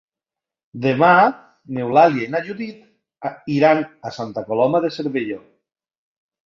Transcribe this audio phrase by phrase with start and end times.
[0.85, 1.09] Demà
[1.77, 5.41] n'Eulàlia i na Judit iran a Santa Coloma de Cervelló.